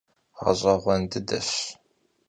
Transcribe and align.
Ğeş'eğuen 0.39 1.01
dıdeş. 1.11 1.49